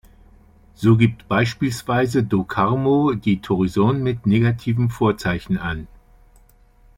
[0.73, 5.85] So gibt beispielsweise do Carmo die Torsion mit negativem Vorzeichen an.